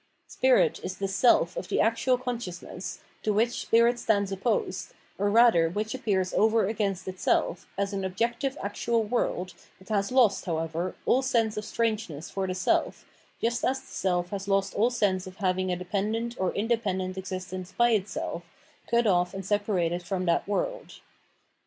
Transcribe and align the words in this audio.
Spirit 0.25 0.79
is 0.83 0.97
the 0.97 1.05
sdf 1.05 1.55
of 1.55 1.67
the 1.67 1.79
actual 1.79 2.17
consciousness, 2.17 3.01
to 3.21 3.31
which 3.31 3.61
spirit 3.61 3.99
stands 3.99 4.31
opposed, 4.31 4.93
or 5.19 5.29
rather 5.29 5.69
which 5.69 5.93
appears 5.93 6.33
over 6.33 6.65
agaiast 6.65 7.05
itseh, 7.07 7.63
as 7.77 7.93
an 7.93 8.03
objective 8.03 8.57
actual 8.63 9.03
world 9.03 9.53
that 9.77 9.89
has 9.89 10.11
lost, 10.11 10.45
however, 10.45 10.95
all 11.05 11.21
sense 11.21 11.55
of 11.55 11.63
strangeness 11.63 12.31
for 12.31 12.47
the 12.47 12.55
self, 12.55 13.05
just 13.39 13.63
as 13.63 13.79
the 13.79 13.93
self 13.93 14.31
has 14.31 14.47
lost 14.47 14.73
aU 14.75 14.89
sense 14.89 15.27
of 15.27 15.35
having 15.35 15.71
a 15.71 15.75
dependent 15.75 16.35
or 16.39 16.51
independent 16.55 17.15
existence 17.15 17.71
by 17.71 17.91
itseh, 17.95 18.41
cut 18.89 19.05
off 19.05 19.35
and 19.35 19.45
separated 19.45 20.01
feom 20.01 20.25
that 20.25 20.47
world. 20.47 20.99